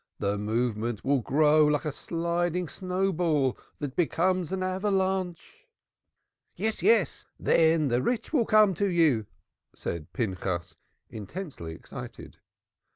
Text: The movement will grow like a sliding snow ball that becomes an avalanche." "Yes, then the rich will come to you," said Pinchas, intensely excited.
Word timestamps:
The 0.17 0.35
movement 0.39 1.05
will 1.05 1.21
grow 1.21 1.63
like 1.67 1.85
a 1.85 1.91
sliding 1.91 2.67
snow 2.69 3.13
ball 3.13 3.55
that 3.77 3.95
becomes 3.95 4.51
an 4.51 4.63
avalanche." 4.63 5.67
"Yes, 6.55 7.25
then 7.39 7.89
the 7.89 8.01
rich 8.01 8.33
will 8.33 8.47
come 8.47 8.73
to 8.73 8.87
you," 8.87 9.27
said 9.75 10.11
Pinchas, 10.11 10.75
intensely 11.11 11.73
excited. 11.75 12.37